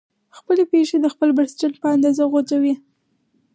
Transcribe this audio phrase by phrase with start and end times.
[0.37, 2.73] خپلې پښې د خپل بړستن په اندازه غځوئ.